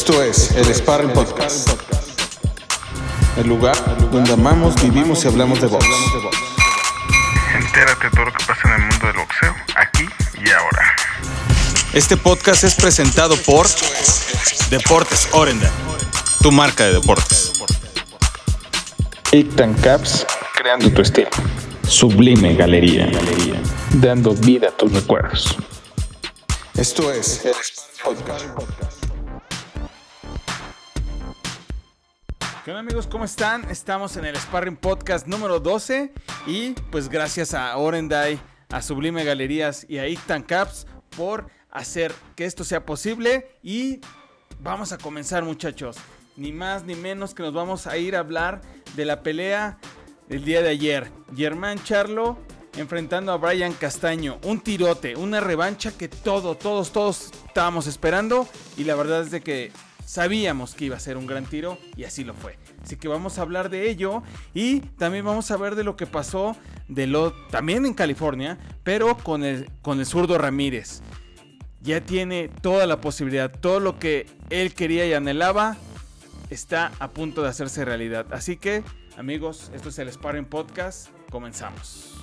Esto 0.00 0.22
es 0.22 0.52
el 0.52 0.74
Sparring 0.74 1.12
Podcast. 1.12 1.68
El 3.36 3.48
lugar 3.48 3.76
donde 4.10 4.32
amamos, 4.32 4.74
vivimos 4.80 5.22
y 5.26 5.28
hablamos 5.28 5.60
de 5.60 5.66
box. 5.66 5.84
Entérate 7.54 8.04
de 8.04 8.10
todo 8.10 8.24
lo 8.24 8.32
que 8.32 8.42
pasa 8.46 8.62
en 8.64 8.80
el 8.80 8.88
mundo 8.88 9.06
del 9.08 9.16
boxeo, 9.16 9.54
aquí 9.76 10.08
y 10.42 10.50
ahora. 10.52 10.96
Este 11.92 12.16
podcast 12.16 12.64
es 12.64 12.76
presentado 12.76 13.36
por 13.42 13.66
Deportes 14.70 15.28
Orenda, 15.32 15.70
tu 16.40 16.50
marca 16.50 16.84
de 16.84 16.94
deportes. 16.94 17.52
Ictan 19.32 19.74
Caps, 19.74 20.26
creando 20.56 20.90
tu 20.92 21.02
estilo. 21.02 21.28
Sublime 21.86 22.54
Galería, 22.54 23.06
dando 23.90 24.32
vida 24.32 24.68
a 24.68 24.72
tus 24.72 24.94
recuerdos. 24.94 25.54
Esto 26.74 27.12
es 27.12 27.44
el 27.44 27.52
Sparring 27.52 28.54
Podcast. 28.54 28.99
¿Qué 32.64 32.72
onda 32.72 32.80
amigos? 32.80 33.06
¿Cómo 33.06 33.24
están? 33.24 33.70
Estamos 33.70 34.18
en 34.18 34.26
el 34.26 34.36
Sparring 34.36 34.76
Podcast 34.76 35.26
número 35.26 35.60
12 35.60 36.12
y 36.46 36.72
pues 36.90 37.08
gracias 37.08 37.54
a 37.54 37.74
Orendai, 37.78 38.38
a 38.68 38.82
Sublime 38.82 39.24
Galerías 39.24 39.86
y 39.88 39.96
a 39.96 40.06
Ictan 40.06 40.42
Caps 40.42 40.86
por 41.16 41.46
hacer 41.70 42.12
que 42.36 42.44
esto 42.44 42.62
sea 42.62 42.84
posible 42.84 43.56
y 43.62 44.00
vamos 44.60 44.92
a 44.92 44.98
comenzar 44.98 45.42
muchachos. 45.42 45.96
Ni 46.36 46.52
más 46.52 46.84
ni 46.84 46.94
menos 46.94 47.32
que 47.32 47.42
nos 47.42 47.54
vamos 47.54 47.86
a 47.86 47.96
ir 47.96 48.14
a 48.14 48.18
hablar 48.18 48.60
de 48.94 49.06
la 49.06 49.22
pelea 49.22 49.78
del 50.28 50.44
día 50.44 50.60
de 50.60 50.68
ayer. 50.68 51.10
Germán 51.34 51.82
Charlo 51.82 52.36
enfrentando 52.76 53.32
a 53.32 53.38
Brian 53.38 53.72
Castaño. 53.72 54.38
Un 54.44 54.60
tirote, 54.60 55.16
una 55.16 55.40
revancha 55.40 55.96
que 55.96 56.08
todo, 56.08 56.56
todos, 56.56 56.92
todos 56.92 57.30
estábamos 57.46 57.86
esperando 57.86 58.46
y 58.76 58.84
la 58.84 58.96
verdad 58.96 59.22
es 59.22 59.30
de 59.30 59.40
que 59.40 59.72
Sabíamos 60.10 60.74
que 60.74 60.86
iba 60.86 60.96
a 60.96 60.98
ser 60.98 61.16
un 61.16 61.24
gran 61.24 61.46
tiro 61.46 61.78
y 61.96 62.02
así 62.02 62.24
lo 62.24 62.34
fue. 62.34 62.58
Así 62.82 62.96
que 62.96 63.06
vamos 63.06 63.38
a 63.38 63.42
hablar 63.42 63.70
de 63.70 63.88
ello 63.88 64.24
y 64.52 64.80
también 64.80 65.24
vamos 65.24 65.52
a 65.52 65.56
ver 65.56 65.76
de 65.76 65.84
lo 65.84 65.96
que 65.96 66.04
pasó 66.08 66.56
de 66.88 67.06
lo 67.06 67.32
también 67.32 67.86
en 67.86 67.94
California, 67.94 68.58
pero 68.82 69.16
con 69.16 69.44
el 69.44 69.70
con 69.82 70.00
el 70.00 70.06
zurdo 70.06 70.36
Ramírez. 70.36 71.02
Ya 71.80 72.00
tiene 72.00 72.48
toda 72.48 72.88
la 72.88 73.00
posibilidad, 73.00 73.52
todo 73.52 73.78
lo 73.78 74.00
que 74.00 74.26
él 74.50 74.74
quería 74.74 75.06
y 75.06 75.12
anhelaba 75.12 75.76
está 76.50 76.90
a 76.98 77.10
punto 77.10 77.42
de 77.44 77.50
hacerse 77.50 77.84
realidad. 77.84 78.26
Así 78.32 78.56
que, 78.56 78.82
amigos, 79.16 79.70
esto 79.76 79.90
es 79.90 79.98
el 80.00 80.10
Sparring 80.10 80.46
Podcast. 80.46 81.10
Comenzamos. 81.30 82.19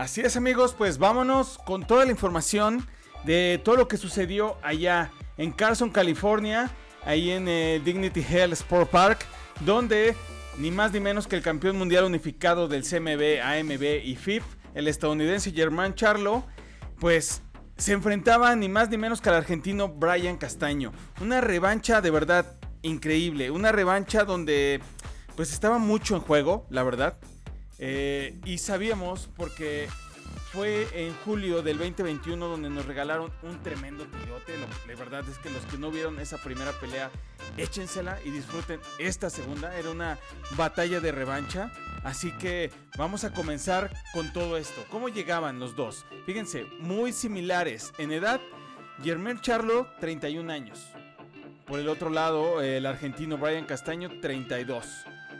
Así 0.00 0.22
es 0.22 0.34
amigos, 0.34 0.72
pues 0.72 0.96
vámonos 0.96 1.58
con 1.58 1.86
toda 1.86 2.06
la 2.06 2.10
información 2.10 2.86
de 3.24 3.60
todo 3.62 3.76
lo 3.76 3.86
que 3.86 3.98
sucedió 3.98 4.56
allá 4.62 5.12
en 5.36 5.52
Carson, 5.52 5.90
California, 5.90 6.70
ahí 7.04 7.30
en 7.30 7.46
el 7.48 7.84
Dignity 7.84 8.24
Health 8.26 8.54
Sport 8.54 8.90
Park, 8.90 9.26
donde 9.60 10.16
ni 10.56 10.70
más 10.70 10.92
ni 10.92 11.00
menos 11.00 11.26
que 11.26 11.36
el 11.36 11.42
campeón 11.42 11.76
mundial 11.76 12.04
unificado 12.04 12.66
del 12.66 12.82
CMB, 12.82 13.42
AMB 13.44 13.82
y 14.02 14.16
FIF, 14.16 14.42
el 14.72 14.88
estadounidense 14.88 15.52
Germán 15.52 15.94
Charlo, 15.94 16.46
pues 16.98 17.42
se 17.76 17.92
enfrentaba 17.92 18.56
ni 18.56 18.70
más 18.70 18.88
ni 18.88 18.96
menos 18.96 19.20
que 19.20 19.28
al 19.28 19.34
argentino 19.34 19.88
Brian 19.88 20.38
Castaño. 20.38 20.92
Una 21.20 21.42
revancha 21.42 22.00
de 22.00 22.10
verdad 22.10 22.58
increíble, 22.80 23.50
una 23.50 23.70
revancha 23.70 24.24
donde 24.24 24.80
pues 25.36 25.52
estaba 25.52 25.76
mucho 25.76 26.14
en 26.14 26.22
juego, 26.22 26.66
la 26.70 26.84
verdad. 26.84 27.18
Eh, 27.82 28.38
y 28.44 28.58
sabíamos 28.58 29.30
porque 29.38 29.88
fue 30.52 30.86
en 30.92 31.14
julio 31.24 31.62
del 31.62 31.78
2021 31.78 32.46
donde 32.46 32.68
nos 32.68 32.84
regalaron 32.84 33.32
un 33.42 33.62
tremendo 33.62 34.04
tirote. 34.04 34.52
La 34.58 34.94
verdad 34.96 35.24
es 35.28 35.38
que 35.38 35.48
los 35.48 35.64
que 35.64 35.78
no 35.78 35.90
vieron 35.90 36.20
esa 36.20 36.36
primera 36.36 36.72
pelea, 36.72 37.10
échensela 37.56 38.18
y 38.22 38.30
disfruten 38.30 38.80
esta 38.98 39.30
segunda. 39.30 39.76
Era 39.78 39.90
una 39.90 40.18
batalla 40.56 41.00
de 41.00 41.10
revancha. 41.10 41.72
Así 42.04 42.32
que 42.32 42.70
vamos 42.98 43.24
a 43.24 43.32
comenzar 43.32 43.90
con 44.12 44.30
todo 44.32 44.58
esto. 44.58 44.84
¿Cómo 44.90 45.08
llegaban 45.08 45.58
los 45.58 45.74
dos? 45.74 46.04
Fíjense, 46.26 46.64
muy 46.80 47.12
similares 47.12 47.92
en 47.96 48.12
edad. 48.12 48.40
Germán 49.02 49.40
Charlo, 49.40 49.86
31 50.00 50.52
años. 50.52 50.86
Por 51.66 51.78
el 51.78 51.88
otro 51.88 52.10
lado, 52.10 52.60
el 52.60 52.84
argentino 52.84 53.38
Brian 53.38 53.64
Castaño, 53.64 54.20
32. 54.20 54.84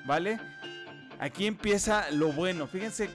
¿Vale? 0.06 0.40
Aquí 1.20 1.46
empieza 1.46 2.10
lo 2.10 2.32
bueno. 2.32 2.66
Fíjense 2.66 3.10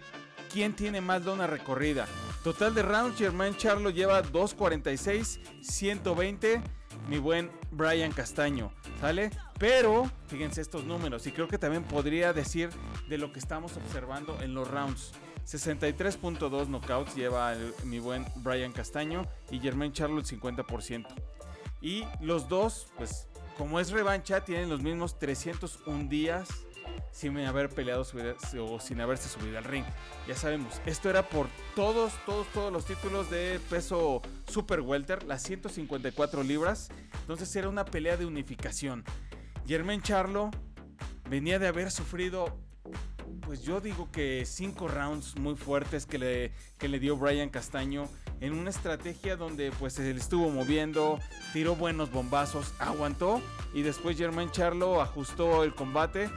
quién 0.53 0.75
tiene 0.75 1.01
más 1.01 1.25
lona 1.25 1.47
recorrida. 1.47 2.05
Total 2.43 2.75
de 2.75 2.83
rounds, 2.83 3.17
Germán 3.17 3.57
Charlo 3.57 3.89
lleva 3.89 4.23
2.46, 4.23 5.39
120. 5.61 6.61
Mi 7.09 7.17
buen 7.17 7.51
Brian 7.71 8.11
Castaño, 8.11 8.71
¿sale? 9.01 9.31
Pero, 9.59 10.09
fíjense 10.27 10.61
estos 10.61 10.85
números, 10.85 11.27
y 11.27 11.31
creo 11.31 11.47
que 11.47 11.57
también 11.57 11.83
podría 11.83 12.31
decir 12.31 12.69
de 13.09 13.17
lo 13.17 13.33
que 13.33 13.39
estamos 13.39 13.75
observando 13.75 14.39
en 14.41 14.53
los 14.53 14.69
rounds. 14.69 15.11
63.2 15.45 16.67
knockouts 16.67 17.15
lleva 17.15 17.53
mi 17.83 17.99
buen 17.99 18.25
Brian 18.37 18.71
Castaño 18.71 19.23
y 19.51 19.59
Germán 19.59 19.93
Charlo 19.93 20.19
el 20.19 20.25
50%. 20.25 21.07
Y 21.81 22.05
los 22.21 22.47
dos, 22.47 22.87
pues 22.97 23.27
como 23.57 23.79
es 23.79 23.91
revancha, 23.91 24.43
tienen 24.45 24.69
los 24.69 24.81
mismos 24.81 25.19
301 25.19 26.09
días 26.09 26.47
sin 27.15 27.37
haber 27.39 27.69
peleado 27.69 28.01
o 28.01 28.79
sin 28.81 28.99
haberse 28.99 29.29
subido 29.29 29.57
al 29.57 29.63
ring. 29.63 29.85
Ya 30.27 30.35
sabemos, 30.35 30.81
esto 30.85 31.09
era 31.09 31.29
por 31.29 31.47
todos, 31.73 32.11
todos, 32.25 32.45
todos 32.51 32.73
los 32.73 32.85
títulos 32.85 33.29
de 33.29 33.61
peso 33.69 34.21
super 34.45 34.81
welter, 34.81 35.23
las 35.23 35.41
154 35.43 36.43
libras. 36.43 36.89
Entonces 37.21 37.55
era 37.55 37.69
una 37.69 37.85
pelea 37.85 38.17
de 38.17 38.25
unificación. 38.25 39.05
Germán 39.65 40.01
Charlo 40.01 40.51
venía 41.29 41.57
de 41.57 41.67
haber 41.67 41.89
sufrido, 41.89 42.59
pues 43.43 43.63
yo 43.63 43.79
digo 43.79 44.11
que 44.11 44.43
cinco 44.45 44.89
rounds 44.89 45.37
muy 45.37 45.55
fuertes 45.55 46.05
que 46.05 46.17
le, 46.17 46.51
que 46.77 46.89
le 46.89 46.99
dio 46.99 47.15
Brian 47.15 47.49
Castaño 47.49 48.09
en 48.41 48.51
una 48.51 48.71
estrategia 48.71 49.37
donde 49.37 49.71
pues 49.79 49.97
le 49.99 50.11
estuvo 50.11 50.49
moviendo, 50.49 51.17
tiró 51.53 51.77
buenos 51.77 52.11
bombazos, 52.11 52.73
aguantó 52.77 53.41
y 53.73 53.83
después 53.83 54.17
Germán 54.17 54.51
Charlo 54.51 55.01
ajustó 55.01 55.63
el 55.63 55.73
combate 55.73 56.29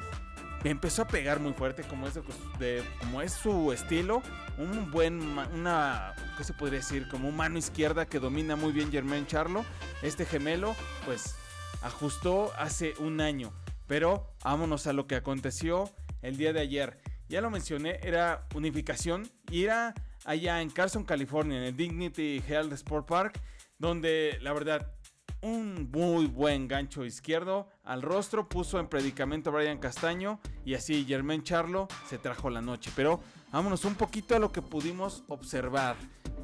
empezó 0.65 1.03
a 1.03 1.09
pegar 1.09 1.41
muy 1.41 1.53
fuerte 1.53 1.83
como 1.83 2.07
es, 2.07 2.15
de, 2.59 2.83
como 3.01 3.23
es 3.23 3.33
su 3.33 3.73
estilo. 3.73 4.23
Un 4.59 4.91
buen, 4.91 5.21
una, 5.55 6.15
¿qué 6.37 6.45
se 6.45 6.53
podría 6.53 6.81
decir? 6.81 7.09
Como 7.09 7.31
mano 7.31 7.59
izquierda 7.59 8.07
que 8.07 8.19
domina 8.19 8.57
muy 8.57 8.73
bien 8.73 8.91
Germain 8.91 9.27
Charlo. 9.27 9.65
Este 10.03 10.25
gemelo, 10.27 10.75
pues, 11.05 11.37
ajustó 11.83 12.53
hace 12.59 12.95
un 12.99 13.21
año. 13.21 13.53
Pero 13.87 14.35
vámonos 14.45 14.87
a 14.87 14.93
lo 14.93 15.07
que 15.07 15.17
aconteció 15.17 15.91
el 16.23 16.37
día 16.37 16.53
de 16.53 16.61
ayer. 16.61 16.99
Ya 17.29 17.41
lo 17.41 17.51
mencioné, 17.51 18.01
era 18.03 18.47
unificación 18.55 19.31
y 19.51 19.65
era 19.65 19.95
allá 20.25 20.61
en 20.61 20.71
Carson, 20.71 21.05
California, 21.05 21.59
en 21.59 21.65
el 21.65 21.77
Dignity 21.77 22.43
Health 22.47 22.73
Sport 22.73 23.07
Park, 23.07 23.41
donde 23.79 24.39
la 24.41 24.53
verdad 24.53 24.93
un 25.41 25.91
muy 25.91 26.27
buen 26.27 26.69
gancho 26.69 27.05
izquierdo 27.05 27.69
al 27.85 28.03
rostro, 28.03 28.49
puso 28.49 28.79
en 28.79 28.89
predicamento 28.89 29.51
a 29.51 29.55
Brian 29.55 29.79
Castaño 29.79 30.41
y 30.65 30.75
así 30.75 31.05
Germán 31.07 31.43
Charlo 31.43 31.89
se 32.09 32.19
trajo 32.19 32.51
la 32.51 32.61
noche. 32.61 32.91
Pero 32.97 33.21
vámonos 33.53 33.85
un 33.85 33.95
poquito 33.95 34.35
a 34.37 34.39
lo 34.39 34.53
que 34.53 34.63
pudimos 34.63 35.25
observar, 35.29 35.97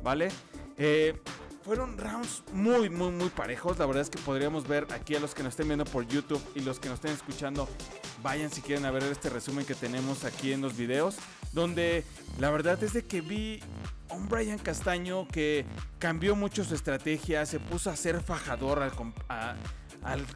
¿vale? 0.03 0.29
Eh, 0.77 1.21
fueron 1.65 1.97
rounds 1.97 2.45
muy, 2.53 2.91
muy, 2.91 3.11
muy 3.11 3.31
parejos. 3.31 3.79
La 3.79 3.87
verdad 3.87 4.03
es 4.03 4.11
que 4.11 4.19
podríamos 4.19 4.69
ver 4.69 4.87
aquí 4.93 5.15
a 5.15 5.21
los 5.21 5.35
que 5.35 5.43
nos 5.43 5.55
estén 5.55 5.69
viendo 5.69 5.87
por 5.87 6.07
YouTube 6.07 6.43
y 6.55 6.61
los 6.61 6.79
que 6.79 6.89
nos 6.89 6.97
estén 6.97 7.13
escuchando, 7.13 7.67
vayan 8.23 8.51
si 8.51 8.61
quieren 8.61 8.85
a 8.85 8.91
ver 8.91 9.03
este 9.05 9.31
resumen 9.31 9.65
que 9.65 9.75
tenemos 9.75 10.25
aquí 10.25 10.53
en 10.53 10.61
los 10.61 10.77
videos, 10.77 11.17
donde 11.55 12.05
la 12.39 12.51
verdad 12.51 12.83
es 12.83 12.93
de 12.93 13.05
que 13.05 13.21
vi 13.21 13.61
un 14.11 14.29
Brian 14.29 14.59
Castaño 14.59 15.27
que 15.29 15.65
cambió 15.99 16.37
mucho 16.37 16.65
su 16.65 16.75
estrategia, 16.75 17.47
se 17.47 17.61
puso 17.61 17.91
a 17.91 17.97
ser 17.97 18.21
fajador 18.21 18.83
al, 18.83 20.27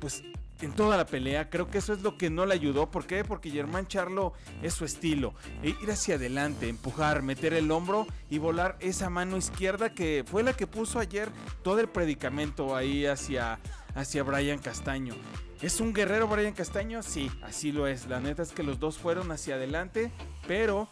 pues 0.00 0.22
en 0.60 0.72
toda 0.72 0.96
la 0.96 1.06
pelea. 1.06 1.50
Creo 1.50 1.70
que 1.70 1.78
eso 1.78 1.92
es 1.92 2.02
lo 2.02 2.16
que 2.16 2.30
no 2.30 2.46
le 2.46 2.54
ayudó. 2.54 2.90
¿Por 2.90 3.06
qué? 3.06 3.24
Porque 3.24 3.50
Germán 3.50 3.86
Charlo 3.86 4.32
es 4.62 4.74
su 4.74 4.84
estilo. 4.84 5.34
E 5.62 5.70
ir 5.82 5.90
hacia 5.90 6.16
adelante, 6.16 6.68
empujar, 6.68 7.22
meter 7.22 7.54
el 7.54 7.70
hombro 7.70 8.06
y 8.30 8.38
volar 8.38 8.76
esa 8.80 9.10
mano 9.10 9.36
izquierda 9.36 9.94
que 9.94 10.24
fue 10.26 10.42
la 10.42 10.52
que 10.52 10.66
puso 10.66 10.98
ayer 10.98 11.28
todo 11.62 11.80
el 11.80 11.88
predicamento 11.88 12.74
ahí 12.74 13.06
hacia, 13.06 13.58
hacia 13.94 14.22
Brian 14.22 14.58
Castaño. 14.58 15.14
¿Es 15.60 15.80
un 15.80 15.92
guerrero 15.92 16.28
Brian 16.28 16.54
Castaño? 16.54 17.02
Sí, 17.02 17.30
así 17.42 17.72
lo 17.72 17.86
es. 17.86 18.06
La 18.06 18.20
neta 18.20 18.42
es 18.42 18.52
que 18.52 18.62
los 18.62 18.78
dos 18.78 18.96
fueron 18.96 19.32
hacia 19.32 19.56
adelante, 19.56 20.12
pero 20.48 20.88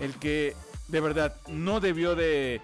el 0.00 0.14
que 0.14 0.56
de 0.90 1.00
verdad, 1.00 1.36
no 1.48 1.80
debió 1.80 2.14
de, 2.14 2.60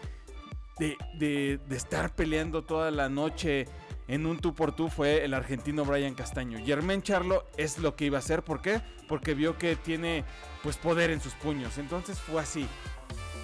de, 0.79 1.61
estar 1.71 2.15
peleando 2.15 2.63
toda 2.63 2.91
la 2.91 3.09
noche 3.09 3.67
en 4.09 4.27
un 4.27 4.39
tú 4.39 4.55
por 4.55 4.75
tú 4.75 4.89
fue 4.89 5.25
el 5.25 5.35
argentino 5.35 5.85
Brian 5.85 6.15
Castaño. 6.15 6.59
Germán 6.65 7.03
Charlo 7.03 7.45
es 7.57 7.79
lo 7.79 7.97
que 7.97 8.07
iba 8.07 8.19
a 8.19 8.21
hacer, 8.21 8.43
¿por 8.43 8.63
qué? 8.63 8.81
Porque 9.09 9.35
vio 9.35 9.59
que 9.59 9.77
tiene 9.77 10.25
pues 10.63 10.77
poder 10.77 11.11
en 11.11 11.21
sus 11.21 11.35
puños, 11.35 11.79
entonces 11.79 12.19
fue 12.19 12.41
así. 12.41 12.67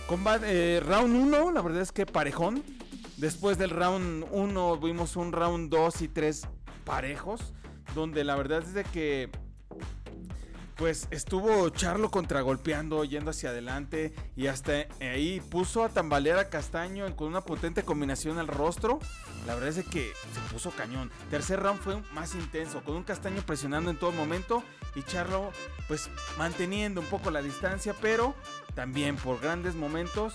Combate, 0.09 0.77
eh, 0.77 0.81
round 0.81 1.15
1, 1.15 1.53
la 1.53 1.63
verdad 1.63 1.83
es 1.83 1.93
que 1.93 2.07
parejón. 2.07 2.63
Después 3.17 3.57
del 3.57 3.71
round 3.71 4.27
1 4.33 4.79
vimos 4.79 5.17
un 5.17 5.33
round 5.33 5.71
2 5.71 6.03
y 6.03 6.09
3 6.09 6.49
parejos, 6.85 7.55
donde 7.95 8.25
la 8.25 8.35
verdad 8.35 8.63
es 8.63 8.75
de 8.75 8.83
que 8.85 9.31
pues 10.77 11.09
estuvo 11.11 11.69
Charlo 11.71 12.11
contragolpeando, 12.11 13.05
yendo 13.05 13.31
hacia 13.31 13.51
adelante 13.51 14.13
y 14.37 14.47
hasta 14.47 14.87
ahí 15.01 15.41
puso 15.51 15.85
a 15.85 15.89
tambalear 15.89 16.39
a 16.39 16.49
Castaño 16.49 17.15
con 17.17 17.29
una 17.29 17.43
potente 17.43 17.83
combinación 17.83 18.39
al 18.39 18.49
rostro. 18.49 18.99
La 19.47 19.55
verdad 19.55 19.77
es 19.77 19.87
que 19.87 20.13
se 20.33 20.53
puso 20.53 20.71
cañón. 20.71 21.11
Tercer 21.31 21.61
round 21.61 21.81
fue 21.81 22.01
más 22.13 22.35
intenso, 22.35 22.83
con 22.83 22.97
un 22.97 23.05
Castaño 23.05 23.43
presionando 23.43 23.91
en 23.91 23.99
todo 23.99 24.13
momento 24.13 24.63
y 24.95 25.03
Charlo 25.03 25.53
pues 25.89 26.11
manteniendo 26.39 27.01
un 27.01 27.07
poco 27.07 27.31
la 27.31 27.43
distancia, 27.43 27.95
pero 28.01 28.35
también 28.75 29.17
por 29.17 29.41
grandes 29.41 29.75
momentos 29.75 30.35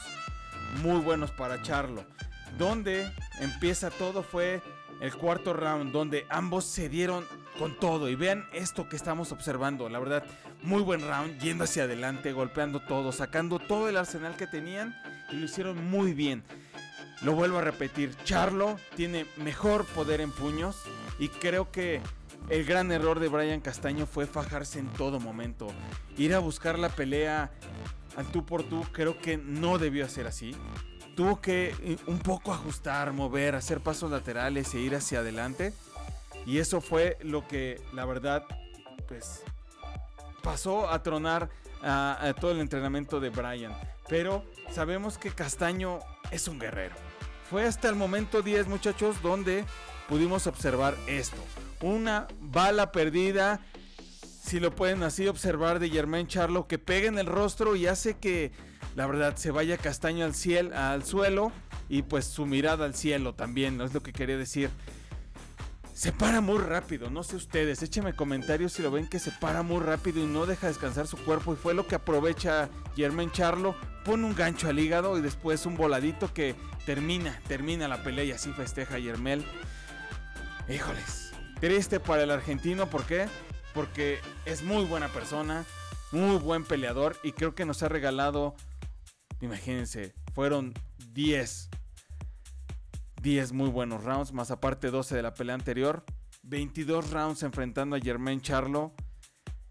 muy 0.82 1.00
buenos 1.00 1.32
para 1.32 1.62
Charlo. 1.62 2.06
Donde 2.58 3.12
empieza 3.40 3.90
todo 3.90 4.24
fue 4.24 4.62
el 5.00 5.14
cuarto 5.16 5.54
round, 5.54 5.92
donde 5.92 6.26
ambos 6.30 6.66
se 6.66 6.90
dieron 6.90 7.26
con 7.58 7.78
todo. 7.80 8.10
Y 8.10 8.16
vean 8.16 8.46
esto 8.54 8.88
que 8.90 8.96
estamos 8.96 9.32
observando. 9.32 9.90
La 9.90 10.00
verdad, 10.00 10.24
muy 10.64 10.82
buen 10.82 11.02
round, 11.02 11.40
yendo 11.40 11.64
hacia 11.64 11.84
adelante, 11.84 12.32
golpeando 12.32 12.80
todo, 12.82 13.12
sacando 13.12 13.60
todo 13.60 13.90
el 13.90 13.98
arsenal 13.98 14.36
que 14.36 14.48
tenían 14.48 14.96
y 15.32 15.38
lo 15.38 15.46
hicieron 15.46 15.90
muy 15.90 16.14
bien. 16.14 16.44
Lo 17.22 17.34
vuelvo 17.34 17.58
a 17.58 17.62
repetir, 17.62 18.16
Charlo 18.24 18.78
tiene 18.96 19.26
mejor 19.38 19.86
poder 19.86 20.22
en 20.22 20.32
puños 20.32 20.84
y 21.18 21.30
creo 21.30 21.72
que 21.72 22.00
el 22.50 22.64
gran 22.64 22.92
error 22.92 23.20
de 23.20 23.28
Brian 23.28 23.60
Castaño 23.60 24.06
fue 24.06 24.28
fajarse 24.28 24.80
en 24.80 24.88
todo 24.90 25.20
momento. 25.20 25.68
Ir 26.16 26.36
a 26.36 26.40
buscar 26.40 26.78
la 26.78 26.90
pelea 26.90 27.52
al 28.16 28.26
tú 28.28 28.46
por 28.46 28.64
tú 28.64 28.84
creo 28.92 29.18
que 29.20 29.38
no 29.38 29.80
debió 29.80 30.08
ser 30.08 30.28
así. 30.28 30.56
Tuvo 31.16 31.42
que 31.42 31.76
eh, 31.82 31.98
un 32.06 32.20
poco 32.20 32.54
ajustar, 32.54 33.12
mover, 33.12 33.56
hacer 33.56 33.80
pasos 33.80 34.12
laterales 34.12 34.74
e 34.76 34.80
ir 34.80 34.96
hacia 34.96 35.20
adelante. 35.20 35.74
Y 36.48 36.60
eso 36.60 36.80
fue 36.80 37.18
lo 37.22 37.46
que, 37.46 37.82
la 37.92 38.06
verdad, 38.06 38.46
pues 39.10 39.44
pasó 40.42 40.90
a 40.90 41.04
tronar 41.04 41.50
a, 41.84 42.34
todo 42.40 42.52
el 42.52 42.62
entrenamiento 42.62 43.20
de 43.20 43.30
Brian. 43.30 43.74
Pero 44.08 44.46
sabemos 44.72 45.18
que 45.18 45.30
Castaño 45.30 46.00
es 46.32 46.48
un 46.48 46.58
guerrero. 46.58 46.96
Fue 47.50 47.66
hasta 47.66 47.90
el 47.90 47.96
momento 47.96 48.42
10, 48.42 48.70
muchachos, 48.70 49.22
donde 49.22 49.66
pudimos 50.08 50.48
observar 50.48 50.96
esto. 51.06 51.36
Una 51.82 52.30
bala 52.40 52.94
perdida, 52.94 53.60
si 54.42 54.62
lo 54.62 54.74
pueden 54.74 55.04
así 55.04 55.28
observar, 55.28 55.80
de 55.80 55.90
Germain 55.90 56.28
Charlo, 56.28 56.66
que 56.66 56.80
pega 56.80 57.10
en 57.10 57.20
el 57.20 57.26
rostro 57.26 57.76
y 57.76 57.88
hace 57.88 58.16
que, 58.20 58.54
la 58.96 59.06
verdad, 59.06 59.36
se 59.36 59.52
vaya 59.52 59.76
Castaño 59.76 60.24
al, 60.24 60.34
cielo, 60.34 60.74
al 60.78 61.04
suelo 61.04 61.52
y 61.90 62.04
pues 62.04 62.24
su 62.24 62.46
mirada 62.46 62.86
al 62.86 62.96
cielo 62.96 63.36
también, 63.36 63.78
no 63.78 63.84
es 63.84 63.94
lo 63.94 64.02
que 64.02 64.14
quería 64.14 64.38
decir 64.38 64.70
se 65.98 66.12
para 66.12 66.42
muy 66.42 66.60
rápido. 66.60 67.10
No 67.10 67.24
sé 67.24 67.36
ustedes, 67.36 67.82
échenme 67.82 68.14
comentarios 68.14 68.74
si 68.74 68.84
lo 68.84 68.92
ven 68.92 69.08
que 69.08 69.18
se 69.18 69.32
para 69.32 69.64
muy 69.64 69.80
rápido 69.80 70.24
y 70.24 70.28
no 70.28 70.46
deja 70.46 70.68
descansar 70.68 71.08
su 71.08 71.18
cuerpo. 71.18 71.54
Y 71.54 71.56
fue 71.56 71.74
lo 71.74 71.88
que 71.88 71.96
aprovecha 71.96 72.70
Germain 72.96 73.32
Charlo. 73.32 73.76
Pone 74.06 74.24
un 74.24 74.36
gancho 74.36 74.70
al 74.70 74.78
hígado 74.78 75.18
y 75.18 75.22
después 75.22 75.66
un 75.66 75.76
voladito 75.76 76.32
que 76.32 76.54
termina, 76.86 77.42
termina 77.48 77.88
la 77.88 78.04
pelea 78.04 78.26
y 78.26 78.32
así 78.32 78.52
festeja 78.54 79.00
Yermel. 79.00 79.44
Híjoles, 80.70 81.32
triste 81.60 82.00
para 82.00 82.22
el 82.22 82.30
argentino, 82.30 82.88
¿por 82.92 83.04
qué? 83.06 83.26
Porque 83.74 84.20
es 84.46 84.62
muy 84.62 84.86
buena 84.86 85.08
persona, 85.08 85.66
muy 86.12 86.38
buen 86.38 86.64
peleador 86.64 87.18
y 87.24 87.32
creo 87.32 87.56
que 87.56 87.66
nos 87.66 87.82
ha 87.82 87.90
regalado, 87.90 88.56
imagínense, 89.42 90.14
fueron 90.36 90.76
10 91.14 91.72
10 93.22 93.54
muy 93.54 93.70
buenos 93.70 94.04
rounds, 94.04 94.32
más 94.34 94.52
aparte 94.52 94.92
12 94.92 95.16
de 95.16 95.22
la 95.22 95.34
pelea 95.34 95.56
anterior. 95.56 96.04
22 96.44 97.12
rounds 97.12 97.44
enfrentando 97.44 97.96
a 97.96 98.00
Germain 98.00 98.42
Charlo. 98.42 98.94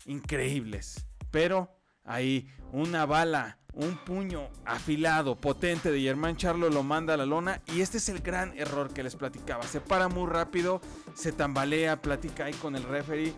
Increíbles. 0.06 1.06
Pero 1.30 1.70
ahí 2.04 2.48
una 2.72 3.06
bala, 3.06 3.58
un 3.72 3.96
puño 4.04 4.48
afilado, 4.64 5.36
potente 5.36 5.90
de 5.90 6.00
Germain 6.00 6.36
Charlo 6.36 6.70
lo 6.70 6.82
manda 6.82 7.14
a 7.14 7.16
la 7.16 7.26
lona. 7.26 7.62
Y 7.74 7.80
este 7.80 7.98
es 7.98 8.08
el 8.08 8.20
gran 8.20 8.56
error 8.58 8.92
que 8.92 9.02
les 9.02 9.16
platicaba. 9.16 9.62
Se 9.64 9.80
para 9.80 10.08
muy 10.08 10.28
rápido, 10.28 10.80
se 11.14 11.32
tambalea, 11.32 12.02
platica 12.02 12.46
ahí 12.46 12.54
con 12.54 12.76
el 12.76 12.82
referee. 12.82 13.32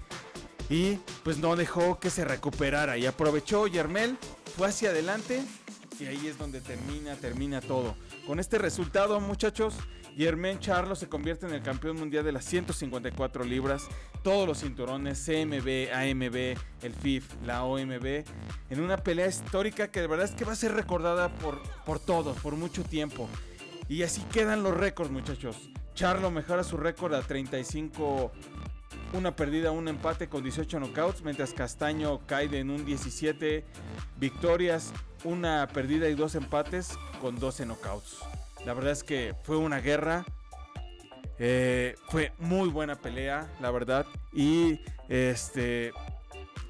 Y 0.71 0.97
pues 1.25 1.39
no 1.39 1.57
dejó 1.57 1.99
que 1.99 2.11
se 2.11 2.25
recuperara. 2.25 2.99
Y 2.99 3.07
aprovechó 3.07 3.67
Yermel, 3.67 4.19
fue 4.57 4.69
hacia 4.69 4.91
adelante. 4.91 5.43
Y 5.99 6.07
ahí 6.07 6.27
es 6.27 6.39
donde 6.39 6.61
termina, 6.61 7.17
termina 7.17 7.61
todo. 7.61 7.97
Con 8.29 8.41
este 8.41 8.59
resultado, 8.59 9.19
muchachos, 9.21 9.75
Germain 10.15 10.59
Charlo 10.59 10.95
se 10.95 11.09
convierte 11.09 11.47
en 11.47 11.55
el 11.55 11.63
campeón 11.63 11.97
mundial 11.97 12.27
de 12.27 12.33
las 12.33 12.45
154 12.45 13.43
libras, 13.43 13.89
todos 14.23 14.47
los 14.47 14.61
cinturones, 14.61 15.25
CMB, 15.25 15.91
AMB, 15.95 16.59
el 16.83 16.93
FIF, 16.93 17.25
la 17.47 17.65
OMB, 17.65 18.05
en 18.69 18.81
una 18.83 18.99
pelea 18.99 19.29
histórica 19.29 19.91
que 19.91 20.03
de 20.03 20.09
verdad 20.09 20.27
es 20.27 20.33
que 20.33 20.45
va 20.45 20.53
a 20.53 20.57
ser 20.57 20.75
recordada 20.75 21.31
por, 21.37 21.59
por 21.87 22.01
todos, 22.01 22.37
por 22.41 22.55
mucho 22.55 22.85
tiempo. 22.85 23.31
Y 23.89 24.03
así 24.03 24.21
quedan 24.31 24.63
los 24.63 24.77
récords, 24.77 25.11
muchachos. 25.11 25.71
Charlo 25.95 26.31
mejora 26.31 26.65
su 26.65 26.77
récord 26.77 27.15
a 27.15 27.23
35 27.23 28.31
una 29.13 29.35
perdida, 29.35 29.71
un 29.71 29.89
empate 29.89 30.29
con 30.29 30.43
18 30.43 30.79
knockouts, 30.79 31.23
mientras 31.23 31.53
Castaño 31.53 32.27
cae 32.27 32.45
en 32.59 32.71
un 32.71 32.85
17 32.85 33.65
victorias, 34.17 34.93
una 35.25 35.67
perdida 35.69 36.09
y 36.09 36.15
dos 36.15 36.35
empates 36.35 36.99
con 37.21 37.39
12 37.39 37.67
knockouts. 37.67 38.19
La 38.65 38.75
verdad 38.75 38.93
es 38.93 39.05
que 39.05 39.35
fue 39.43 39.57
una 39.57 39.81
guerra. 39.81 40.25
Eh, 41.39 41.95
fue 42.09 42.33
muy 42.39 42.69
buena 42.69 42.97
pelea, 42.97 43.51
la 43.61 43.71
verdad. 43.71 44.07
Y 44.33 44.81
este, 45.09 45.93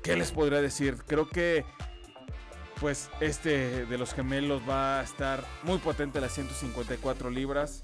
¿qué 0.03 0.17
les 0.17 0.31
podría 0.31 0.61
decir? 0.61 0.99
Creo 1.07 1.29
que 1.29 1.65
pues 2.81 3.11
este 3.21 3.87
de 3.87 3.99
los 3.99 4.15
gemelos 4.15 4.63
va 4.69 5.01
a 5.01 5.03
estar 5.03 5.43
muy 5.65 5.79
potente 5.79 6.21
las 6.21 6.35
154 6.35 7.29
libras 7.31 7.83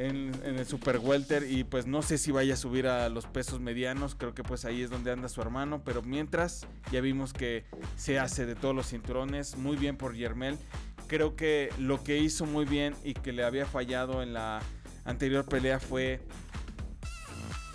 en, 0.00 0.32
el 0.44 0.66
Super 0.66 0.98
Welter 0.98 1.50
y 1.50 1.64
pues 1.64 1.86
no 1.86 2.02
sé 2.02 2.16
si 2.16 2.32
vaya 2.32 2.54
a 2.54 2.56
subir 2.56 2.86
a 2.86 3.08
los 3.08 3.26
pesos 3.26 3.60
medianos, 3.60 4.14
creo 4.14 4.34
que 4.34 4.42
pues 4.42 4.64
ahí 4.64 4.82
es 4.82 4.90
donde 4.90 5.12
anda 5.12 5.28
su 5.28 5.40
hermano, 5.42 5.82
pero 5.84 6.02
mientras 6.02 6.66
ya 6.90 7.00
vimos 7.00 7.32
que 7.32 7.64
se 7.96 8.18
hace 8.18 8.46
de 8.46 8.54
todos 8.54 8.74
los 8.74 8.88
cinturones, 8.88 9.56
muy 9.56 9.76
bien 9.76 9.96
por 9.96 10.14
Yermel. 10.14 10.58
Creo 11.06 11.36
que 11.36 11.70
lo 11.78 12.02
que 12.02 12.18
hizo 12.18 12.46
muy 12.46 12.64
bien 12.64 12.94
y 13.04 13.14
que 13.14 13.32
le 13.32 13.44
había 13.44 13.66
fallado 13.66 14.22
en 14.22 14.32
la 14.32 14.60
anterior 15.04 15.44
pelea 15.44 15.80
fue 15.80 16.20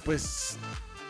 pues 0.03 0.57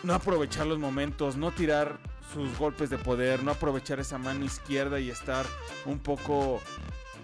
no 0.03 0.13
aprovechar 0.13 0.67
los 0.67 0.79
momentos, 0.79 1.37
no 1.37 1.51
tirar 1.51 1.99
sus 2.33 2.57
golpes 2.57 2.89
de 2.89 2.97
poder, 2.97 3.43
no 3.43 3.51
aprovechar 3.51 3.99
esa 3.99 4.17
mano 4.17 4.43
izquierda 4.43 4.99
y 4.99 5.09
estar 5.09 5.45
un 5.85 5.99
poco 5.99 6.61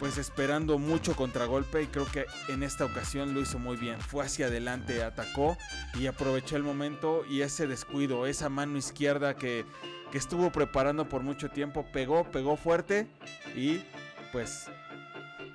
pues 0.01 0.17
esperando 0.17 0.79
mucho 0.79 1.15
contragolpe 1.15 1.83
y 1.83 1.85
creo 1.85 2.07
que 2.07 2.25
en 2.47 2.63
esta 2.63 2.85
ocasión 2.85 3.35
lo 3.35 3.39
hizo 3.39 3.59
muy 3.59 3.77
bien. 3.77 4.01
Fue 4.01 4.25
hacia 4.25 4.47
adelante, 4.47 5.03
atacó 5.03 5.59
y 5.93 6.07
aprovechó 6.07 6.55
el 6.55 6.63
momento 6.63 7.23
y 7.29 7.41
ese 7.41 7.67
descuido, 7.67 8.25
esa 8.25 8.49
mano 8.49 8.79
izquierda 8.79 9.35
que, 9.35 9.63
que 10.11 10.17
estuvo 10.17 10.51
preparando 10.51 11.07
por 11.07 11.21
mucho 11.21 11.49
tiempo, 11.51 11.85
pegó, 11.93 12.23
pegó 12.31 12.57
fuerte 12.57 13.07
y 13.55 13.83
pues 14.31 14.71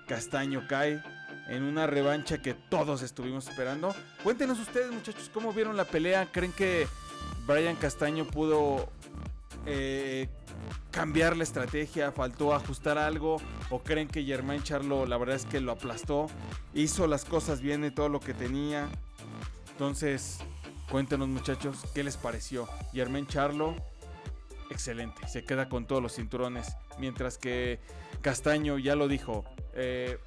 Castaño 0.07 0.69
cae 0.69 1.03
en 1.49 1.65
una 1.65 1.89
revancha 1.89 2.41
que 2.41 2.55
todos 2.55 3.03
estuvimos 3.03 3.49
esperando. 3.49 3.97
Cuéntenos 4.23 4.61
ustedes, 4.61 4.93
muchachos, 4.93 5.29
cómo 5.35 5.53
vieron 5.53 5.77
la 5.77 5.87
pelea. 5.87 6.31
¿Creen 6.31 6.53
que 6.53 6.87
Brian 7.49 7.75
Castaño 7.75 8.25
pudo 8.25 8.93
eh, 9.67 10.29
cambiar 10.91 11.37
la 11.37 11.45
estrategia? 11.45 12.13
¿Faltó 12.13 12.55
ajustar 12.55 12.99
algo? 12.99 13.37
¿O 13.71 13.83
creen 13.83 14.09
que 14.09 14.25
Germain 14.25 14.63
Charlo, 14.63 15.07
la 15.07 15.17
verdad 15.17 15.37
es 15.37 15.45
que 15.45 15.61
lo 15.61 15.73
aplastó? 15.73 16.29
Hizo 16.75 17.07
las 17.07 17.25
cosas 17.25 17.61
bien 17.61 17.85
y 17.85 17.91
todo 17.91 18.09
lo 18.09 18.21
que 18.21 18.35
tenía. 18.35 18.89
Entonces, 19.73 20.39
cuéntenos, 20.91 21.29
muchachos, 21.29 21.85
¿qué 21.95 22.03
les 22.03 22.17
pareció? 22.17 22.69
Germain 22.93 23.27
Charlo 23.27 23.75
excelente, 24.71 25.27
se 25.29 25.45
queda 25.45 25.69
con 25.69 25.87
todos 25.87 26.03
los 26.03 26.15
cinturones, 26.15 26.77
mientras 26.99 27.39
que 27.39 27.81
Castaño 28.23 28.79
ya 28.79 28.97
lo 28.97 29.09
dijo, 29.09 29.45
eh, 29.75 30.19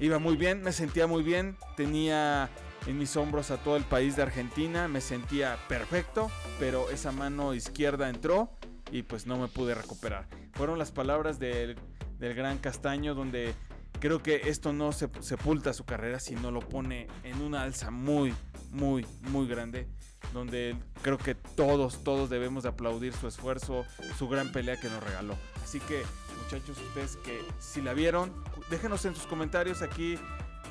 iba 0.00 0.18
muy 0.18 0.36
bien, 0.36 0.62
me 0.62 0.72
sentía 0.72 1.06
muy 1.06 1.22
bien, 1.22 1.56
tenía 1.76 2.50
en 2.86 2.98
mis 2.98 3.16
hombros 3.16 3.50
a 3.50 3.56
todo 3.56 3.76
el 3.76 3.84
país 3.84 4.16
de 4.16 4.22
Argentina, 4.22 4.88
me 4.88 5.00
sentía 5.00 5.56
perfecto, 5.68 6.30
pero 6.58 6.90
esa 6.90 7.12
mano 7.12 7.54
izquierda 7.54 8.08
entró 8.08 8.50
y 8.90 9.02
pues 9.02 9.26
no 9.26 9.38
me 9.38 9.48
pude 9.48 9.74
recuperar. 9.74 10.26
Fueron 10.52 10.78
las 10.78 10.92
palabras 10.92 11.38
del, 11.38 11.76
del 12.18 12.34
gran 12.34 12.58
Castaño 12.58 13.14
donde 13.14 13.54
creo 14.00 14.22
que 14.22 14.42
esto 14.50 14.72
no 14.72 14.92
se 14.92 15.08
sepulta 15.20 15.72
su 15.72 15.84
carrera, 15.84 16.20
sino 16.20 16.50
lo 16.50 16.60
pone 16.60 17.06
en 17.22 17.40
una 17.40 17.62
alza 17.62 17.90
muy, 17.90 18.34
muy, 18.70 19.06
muy 19.22 19.46
grande. 19.46 19.88
Donde 20.32 20.76
creo 21.02 21.18
que 21.18 21.34
todos, 21.34 22.02
todos 22.02 22.28
debemos 22.30 22.64
de 22.64 22.70
aplaudir 22.70 23.12
su 23.12 23.28
esfuerzo, 23.28 23.84
su 24.18 24.28
gran 24.28 24.52
pelea 24.52 24.78
que 24.78 24.88
nos 24.88 25.02
regaló. 25.02 25.36
Así 25.62 25.80
que, 25.80 26.02
muchachos, 26.42 26.76
ustedes 26.88 27.16
que 27.16 27.40
si 27.58 27.80
la 27.80 27.94
vieron, 27.94 28.32
déjenos 28.70 29.04
en 29.04 29.14
sus 29.14 29.26
comentarios 29.26 29.82
aquí 29.82 30.18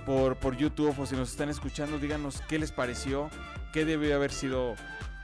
por, 0.05 0.35
por 0.35 0.57
YouTube 0.57 0.99
o 0.99 1.05
si 1.05 1.15
nos 1.15 1.31
están 1.31 1.49
escuchando, 1.49 1.97
díganos 1.99 2.41
qué 2.47 2.59
les 2.59 2.71
pareció, 2.71 3.29
qué 3.73 3.85
debió 3.85 4.15
haber 4.15 4.31
sido 4.31 4.75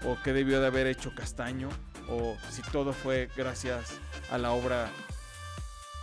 o 0.05 0.17
qué 0.23 0.33
debió 0.33 0.61
de 0.61 0.67
haber 0.67 0.87
hecho 0.87 1.13
Castaño 1.13 1.69
o 2.09 2.37
si 2.49 2.61
todo 2.71 2.93
fue 2.93 3.29
gracias 3.35 3.99
a 4.31 4.37
la 4.37 4.51
obra 4.51 4.91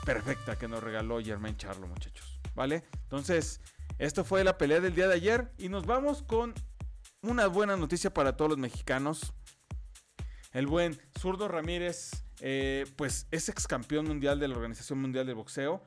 perfecta 0.05 0.57
que 0.57 0.69
nos 0.69 0.83
regaló 0.83 1.21
Germain 1.21 1.57
Charlo, 1.57 1.87
muchachos. 1.87 2.41
¿Vale? 2.55 2.85
Entonces, 3.03 3.61
esto 3.99 4.25
fue 4.25 4.45
la 4.45 4.57
pelea 4.57 4.81
del 4.81 4.95
día 4.95 5.09
de 5.09 5.15
ayer 5.15 5.53
y 5.59 5.69
nos 5.69 5.85
vamos 5.85 6.23
con 6.23 6.55
una 7.23 7.49
buena 7.49 7.77
noticia 7.77 8.13
para 8.13 8.37
todos 8.37 8.51
los 8.51 8.59
mexicanos. 8.59 9.35
El 10.53 10.67
buen 10.67 10.99
Zurdo 11.19 11.49
Ramírez, 11.49 12.25
eh, 12.41 12.87
pues 12.97 13.27
es 13.31 13.49
ex 13.49 13.67
campeón 13.67 14.07
mundial 14.07 14.39
de 14.39 14.49
la 14.49 14.55
Organización 14.55 15.01
Mundial 15.01 15.27
de 15.27 15.35
Boxeo. 15.35 15.83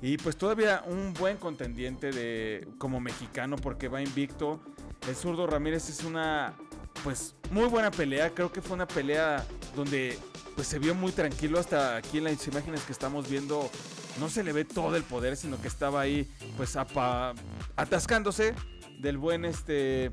Y 0.00 0.16
pues 0.16 0.36
todavía 0.36 0.82
un 0.86 1.12
buen 1.12 1.36
contendiente 1.36 2.10
de 2.10 2.68
como 2.78 3.00
mexicano 3.00 3.56
porque 3.56 3.88
va 3.88 4.00
invicto. 4.00 4.62
El 5.08 5.16
zurdo 5.16 5.46
Ramírez 5.46 5.88
es 5.88 6.04
una 6.04 6.56
pues 7.04 7.34
muy 7.50 7.66
buena 7.68 7.90
pelea. 7.90 8.30
Creo 8.30 8.52
que 8.52 8.62
fue 8.62 8.74
una 8.74 8.88
pelea 8.88 9.44
donde 9.74 10.18
pues 10.54 10.66
se 10.66 10.78
vio 10.78 10.94
muy 10.94 11.12
tranquilo 11.12 11.58
hasta 11.58 11.96
aquí 11.96 12.18
en 12.18 12.24
las 12.24 12.46
imágenes 12.46 12.82
que 12.82 12.92
estamos 12.92 13.28
viendo. 13.28 13.70
No 14.18 14.28
se 14.28 14.42
le 14.42 14.52
ve 14.52 14.64
todo 14.64 14.96
el 14.96 15.04
poder, 15.04 15.36
sino 15.36 15.60
que 15.60 15.68
estaba 15.68 16.00
ahí 16.00 16.28
pues 16.56 16.76
atascándose 17.76 18.54
del 19.00 19.18
buen 19.18 19.44
este 19.44 20.12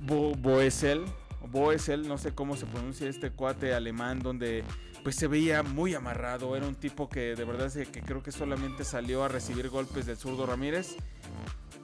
Bo 0.00 0.34
Boesel. 0.34 1.04
Boesel, 1.50 2.08
no 2.08 2.18
sé 2.18 2.34
cómo 2.34 2.56
se 2.56 2.66
pronuncia 2.66 3.08
este 3.08 3.30
cuate 3.30 3.74
alemán 3.74 4.20
donde 4.20 4.64
pues 5.04 5.14
se 5.16 5.28
veía 5.28 5.62
muy 5.62 5.94
amarrado. 5.94 6.56
Era 6.56 6.66
un 6.66 6.74
tipo 6.74 7.08
que 7.08 7.36
de 7.36 7.44
verdad 7.44 7.72
que 7.72 8.02
creo 8.02 8.22
que 8.22 8.32
solamente 8.32 8.84
salió 8.84 9.22
a 9.22 9.28
recibir 9.28 9.68
golpes 9.68 10.06
del 10.06 10.16
zurdo 10.16 10.46
Ramírez. 10.46 10.96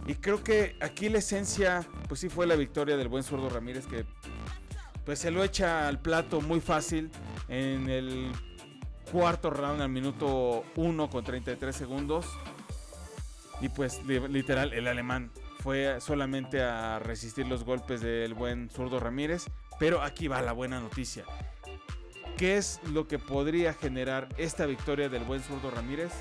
Y 0.07 0.15
creo 0.17 0.43
que 0.43 0.77
aquí 0.81 1.09
la 1.09 1.19
esencia, 1.19 1.87
pues 2.09 2.21
sí 2.21 2.29
fue 2.29 2.47
la 2.47 2.57
victoria 2.57 2.97
del 2.97 3.09
buen 3.09 3.23
zurdo 3.23 3.49
Ramírez 3.49 3.87
que 3.87 4.05
pues 5.05 5.19
se 5.19 5.31
lo 5.31 5.43
echa 5.43 5.89
al 5.89 6.01
plato 6.01 6.41
muy 6.41 6.61
fácil 6.61 7.11
en 7.49 7.89
el 7.89 8.33
cuarto 9.11 9.51
round 9.51 9.81
al 9.83 9.89
minuto 9.89 10.65
1 10.77 11.11
con 11.11 11.25
33 11.25 11.75
segundos. 11.75 12.27
Y 13.61 13.69
pues 13.69 14.03
literal 14.05 14.73
el 14.73 14.89
alemán 14.89 15.31
fue 15.61 16.01
solamente 16.01 16.63
a 16.63 16.99
resistir 16.99 17.47
los 17.47 17.65
golpes 17.65 18.01
del 18.01 18.35
buen 18.35 18.71
zurdo 18.71 18.99
Ramírez. 18.99 19.45
Pero 19.79 20.03
aquí 20.03 20.29
va 20.29 20.43
la 20.43 20.53
buena 20.53 20.81
noticia. 20.81 21.25
¿Qué 22.37 22.57
es 22.57 22.81
lo 22.93 23.07
que 23.07 23.19
podría 23.19 23.75
generar 23.75 24.29
esta 24.37 24.67
victoria 24.67 25.09
del 25.09 25.25
buen 25.25 25.43
zurdo 25.43 25.71
Ramírez? 25.71 26.13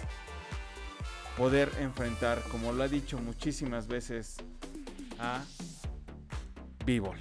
Poder 1.37 1.71
enfrentar, 1.79 2.41
como 2.51 2.71
lo 2.73 2.83
ha 2.83 2.87
dicho 2.87 3.17
muchísimas 3.17 3.87
veces, 3.87 4.37
a 5.19 5.43
Bivol. 6.85 7.17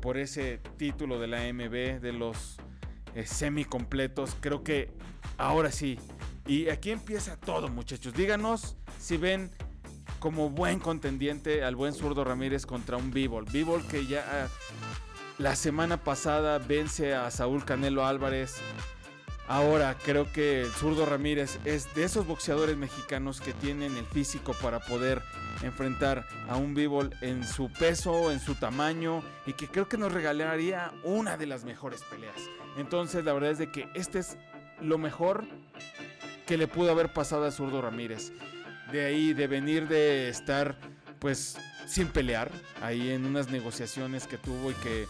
Por 0.00 0.18
ese 0.18 0.58
título 0.76 1.18
de 1.18 1.26
la 1.26 1.40
MB, 1.52 2.00
de 2.00 2.12
los 2.12 2.56
eh, 3.14 3.26
semi-completos. 3.26 4.36
Creo 4.40 4.62
que 4.62 4.90
ahora 5.38 5.70
sí. 5.70 5.98
Y 6.46 6.68
aquí 6.68 6.90
empieza 6.90 7.36
todo, 7.36 7.68
muchachos. 7.68 8.14
Díganos 8.14 8.76
si 8.98 9.16
ven 9.16 9.50
como 10.18 10.50
buen 10.50 10.78
contendiente 10.78 11.64
al 11.64 11.76
buen 11.76 11.92
zurdo 11.92 12.24
Ramírez 12.24 12.66
contra 12.66 12.96
un 12.96 13.10
Bivol. 13.10 13.44
Bivol 13.44 13.86
que 13.86 14.06
ya 14.06 14.48
la 15.38 15.54
semana 15.54 16.02
pasada 16.02 16.58
vence 16.58 17.14
a 17.14 17.30
Saúl 17.30 17.64
Canelo 17.64 18.06
Álvarez. 18.06 18.56
Ahora 19.48 19.96
creo 20.04 20.30
que 20.32 20.62
el 20.62 20.72
zurdo 20.72 21.06
Ramírez 21.06 21.60
es 21.64 21.94
de 21.94 22.02
esos 22.02 22.26
boxeadores 22.26 22.76
mexicanos 22.76 23.40
que 23.40 23.52
tienen 23.52 23.96
el 23.96 24.04
físico 24.04 24.54
para 24.60 24.80
poder 24.80 25.22
enfrentar 25.62 26.26
a 26.48 26.56
un 26.56 26.74
Bivol 26.74 27.14
en 27.20 27.46
su 27.46 27.70
peso, 27.70 28.32
en 28.32 28.40
su 28.40 28.56
tamaño 28.56 29.22
y 29.46 29.52
que 29.52 29.68
creo 29.68 29.88
que 29.88 29.98
nos 29.98 30.12
regalaría 30.12 30.92
una 31.04 31.36
de 31.36 31.46
las 31.46 31.64
mejores 31.64 32.02
peleas. 32.02 32.34
Entonces 32.76 33.24
la 33.24 33.32
verdad 33.34 33.52
es 33.52 33.58
de 33.58 33.70
que 33.70 33.88
este 33.94 34.18
es 34.18 34.36
lo 34.80 34.98
mejor 34.98 35.44
que 36.44 36.56
le 36.56 36.66
pudo 36.66 36.90
haber 36.90 37.12
pasado 37.12 37.44
a 37.44 37.52
zurdo 37.52 37.80
Ramírez. 37.80 38.32
De 38.90 39.04
ahí, 39.04 39.32
de 39.32 39.46
venir 39.46 39.86
de 39.86 40.28
estar 40.28 40.76
pues 41.20 41.56
sin 41.86 42.08
pelear, 42.08 42.50
ahí 42.82 43.10
en 43.10 43.24
unas 43.24 43.48
negociaciones 43.48 44.26
que 44.26 44.38
tuvo 44.38 44.72
y 44.72 44.74
que 44.74 45.06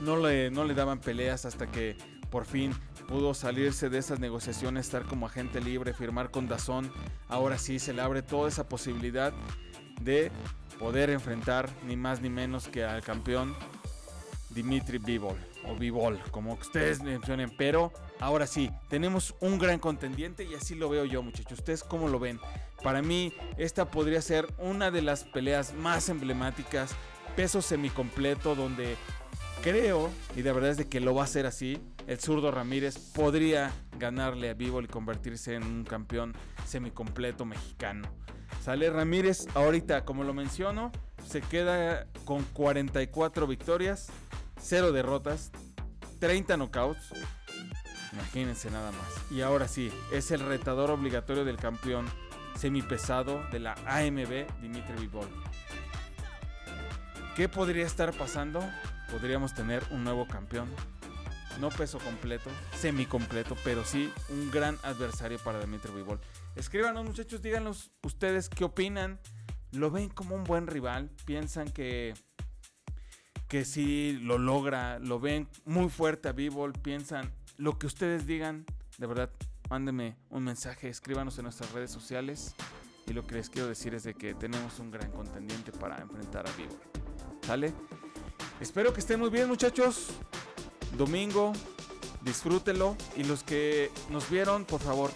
no 0.00 0.16
le, 0.16 0.50
no 0.50 0.64
le 0.64 0.74
daban 0.74 1.00
peleas 1.00 1.44
hasta 1.44 1.68
que 1.68 1.96
por 2.30 2.44
fin 2.44 2.72
pudo 3.08 3.32
salirse 3.32 3.88
de 3.88 3.98
esas 3.98 4.20
negociaciones, 4.20 4.86
estar 4.86 5.04
como 5.04 5.26
agente 5.26 5.60
libre, 5.62 5.94
firmar 5.94 6.30
con 6.30 6.46
Dazón. 6.46 6.92
Ahora 7.26 7.56
sí 7.56 7.78
se 7.78 7.94
le 7.94 8.02
abre 8.02 8.22
toda 8.22 8.48
esa 8.48 8.68
posibilidad 8.68 9.32
de 10.02 10.30
poder 10.78 11.08
enfrentar 11.10 11.70
ni 11.86 11.96
más 11.96 12.20
ni 12.20 12.28
menos 12.28 12.68
que 12.68 12.84
al 12.84 13.02
campeón 13.02 13.56
Dimitri 14.50 14.98
Bivol 14.98 15.36
o 15.66 15.74
Bivol, 15.74 16.20
como 16.30 16.52
ustedes 16.54 17.02
mencionen, 17.02 17.50
pero 17.56 17.92
ahora 18.20 18.46
sí, 18.46 18.70
tenemos 18.88 19.34
un 19.40 19.58
gran 19.58 19.78
contendiente 19.78 20.44
y 20.44 20.54
así 20.54 20.74
lo 20.74 20.88
veo 20.88 21.04
yo, 21.04 21.22
muchachos. 21.22 21.58
¿Ustedes 21.58 21.82
cómo 21.82 22.08
lo 22.08 22.18
ven? 22.18 22.38
Para 22.82 23.02
mí, 23.02 23.32
esta 23.56 23.90
podría 23.90 24.22
ser 24.22 24.46
una 24.58 24.90
de 24.90 25.02
las 25.02 25.24
peleas 25.24 25.74
más 25.74 26.08
emblemáticas, 26.10 26.90
peso 27.36 27.62
semicompleto, 27.62 28.54
donde 28.54 28.96
creo, 29.62 30.10
y 30.36 30.42
de 30.42 30.52
verdad 30.52 30.70
es 30.70 30.76
de 30.76 30.88
que 30.88 31.00
lo 31.00 31.14
va 31.14 31.22
a 31.22 31.24
hacer 31.24 31.46
así, 31.46 31.80
el 32.08 32.18
zurdo 32.18 32.50
Ramírez 32.50 32.98
podría 32.98 33.70
ganarle 33.98 34.48
a 34.48 34.54
Bivol 34.54 34.86
y 34.86 34.88
convertirse 34.88 35.54
en 35.54 35.62
un 35.62 35.84
campeón 35.84 36.34
semicompleto 36.66 37.44
mexicano. 37.44 38.08
Sale 38.62 38.88
Ramírez 38.88 39.46
ahorita, 39.54 40.06
como 40.06 40.24
lo 40.24 40.32
menciono, 40.32 40.90
se 41.26 41.42
queda 41.42 42.06
con 42.24 42.44
44 42.44 43.46
victorias, 43.46 44.08
0 44.58 44.92
derrotas, 44.92 45.52
30 46.18 46.56
knockouts. 46.56 47.12
Imagínense 48.14 48.70
nada 48.70 48.90
más. 48.90 49.30
Y 49.30 49.42
ahora 49.42 49.68
sí, 49.68 49.92
es 50.10 50.30
el 50.30 50.40
retador 50.40 50.90
obligatorio 50.90 51.44
del 51.44 51.58
campeón 51.58 52.06
semipesado 52.56 53.42
de 53.52 53.58
la 53.60 53.74
AMB, 53.86 54.60
Dimitri 54.62 54.94
Bivol. 54.98 55.28
¿Qué 57.36 57.50
podría 57.50 57.84
estar 57.84 58.14
pasando? 58.14 58.64
Podríamos 59.10 59.54
tener 59.54 59.84
un 59.90 60.04
nuevo 60.04 60.26
campeón. 60.26 60.68
No 61.60 61.70
peso 61.70 61.98
completo, 61.98 62.50
semi 62.76 63.06
completo, 63.06 63.56
pero 63.64 63.84
sí 63.84 64.12
un 64.28 64.50
gran 64.50 64.78
adversario 64.82 65.38
para 65.38 65.60
Dimitri 65.60 65.92
Bivol. 65.92 66.20
Escríbanos 66.54 67.04
muchachos, 67.04 67.42
díganos 67.42 67.90
ustedes 68.02 68.48
qué 68.48 68.64
opinan. 68.64 69.18
¿Lo 69.72 69.90
ven 69.90 70.08
como 70.08 70.34
un 70.34 70.44
buen 70.44 70.66
rival? 70.66 71.10
¿Piensan 71.26 71.68
que 71.70 72.14
que 73.48 73.64
si 73.64 74.12
lo 74.12 74.38
logra, 74.38 74.98
lo 74.98 75.18
ven 75.18 75.48
muy 75.64 75.88
fuerte 75.88 76.28
a 76.28 76.32
Bivol, 76.32 76.74
piensan 76.74 77.32
lo 77.56 77.78
que 77.78 77.86
ustedes 77.86 78.26
digan, 78.26 78.66
de 78.98 79.06
verdad, 79.06 79.30
mándenme 79.70 80.16
un 80.28 80.44
mensaje, 80.44 80.88
escríbanos 80.88 81.38
en 81.38 81.44
nuestras 81.44 81.72
redes 81.72 81.90
sociales. 81.90 82.54
Y 83.06 83.14
lo 83.14 83.26
que 83.26 83.36
les 83.36 83.48
quiero 83.48 83.66
decir 83.66 83.94
es 83.94 84.02
de 84.02 84.12
que 84.12 84.34
tenemos 84.34 84.78
un 84.80 84.90
gran 84.90 85.10
contendiente 85.12 85.72
para 85.72 85.96
enfrentar 85.96 86.46
a 86.46 86.52
Bivol. 86.52 86.78
¿Sale? 87.42 87.72
Espero 88.60 88.92
que 88.92 89.00
estén 89.00 89.18
muy 89.18 89.30
bien, 89.30 89.48
muchachos. 89.48 90.10
Domingo, 90.96 91.52
disfrútelo. 92.22 92.96
Y 93.16 93.24
los 93.24 93.42
que 93.42 93.90
nos 94.10 94.28
vieron, 94.30 94.64
por 94.64 94.80
favor, 94.80 95.10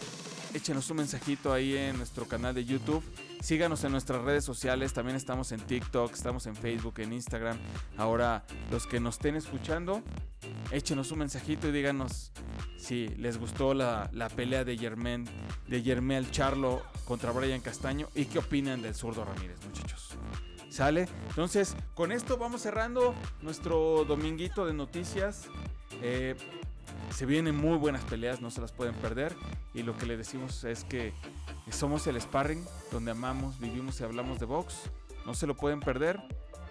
échenos 0.54 0.90
un 0.90 0.98
mensajito 0.98 1.52
ahí 1.52 1.76
en 1.76 1.96
nuestro 1.96 2.26
canal 2.26 2.54
de 2.54 2.64
YouTube. 2.64 3.02
Síganos 3.40 3.82
en 3.82 3.90
nuestras 3.90 4.22
redes 4.22 4.44
sociales, 4.44 4.92
también 4.92 5.16
estamos 5.16 5.50
en 5.50 5.60
TikTok, 5.60 6.12
estamos 6.12 6.46
en 6.46 6.54
Facebook, 6.54 6.94
en 6.98 7.12
Instagram. 7.12 7.58
Ahora, 7.96 8.44
los 8.70 8.86
que 8.86 9.00
nos 9.00 9.16
estén 9.16 9.34
escuchando, 9.34 10.02
échenos 10.70 11.10
un 11.10 11.20
mensajito 11.20 11.68
y 11.68 11.72
díganos 11.72 12.30
si 12.76 13.08
les 13.08 13.38
gustó 13.38 13.74
la, 13.74 14.08
pelea 14.36 14.64
de 14.64 14.78
Germán, 14.78 15.24
de 15.66 15.82
Germel 15.82 16.30
Charlo 16.30 16.82
contra 17.04 17.32
Brian 17.32 17.60
Castaño 17.60 18.08
y 18.14 18.26
qué 18.26 18.38
opinan 18.38 18.80
del 18.80 18.94
zurdo 18.94 19.24
Ramírez, 19.24 19.58
muchachos. 19.66 20.16
¿Sale? 20.72 21.06
Entonces, 21.28 21.76
con 21.94 22.12
esto 22.12 22.38
vamos 22.38 22.62
cerrando 22.62 23.14
nuestro 23.42 24.06
dominguito 24.06 24.64
de 24.64 24.72
noticias. 24.72 25.48
Eh, 26.00 26.34
se 27.10 27.26
vienen 27.26 27.54
muy 27.54 27.76
buenas 27.76 28.02
peleas, 28.04 28.40
no 28.40 28.50
se 28.50 28.62
las 28.62 28.72
pueden 28.72 28.94
perder. 28.94 29.34
Y 29.74 29.82
lo 29.82 29.98
que 29.98 30.06
le 30.06 30.16
decimos 30.16 30.64
es 30.64 30.84
que 30.84 31.12
somos 31.70 32.06
el 32.06 32.18
sparring, 32.18 32.64
donde 32.90 33.10
amamos, 33.10 33.58
vivimos 33.58 34.00
y 34.00 34.04
hablamos 34.04 34.40
de 34.40 34.46
box. 34.46 34.90
No 35.26 35.34
se 35.34 35.46
lo 35.46 35.54
pueden 35.54 35.80
perder. 35.80 36.22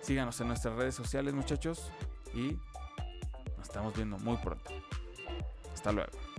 Síganos 0.01 0.41
en 0.41 0.47
nuestras 0.47 0.75
redes 0.75 0.95
sociales, 0.95 1.35
muchachos. 1.35 1.91
Y 2.33 2.57
nos 3.55 3.67
estamos 3.67 3.95
viendo 3.95 4.17
muy 4.17 4.37
pronto. 4.37 4.71
Hasta 5.75 5.91
luego. 5.91 6.30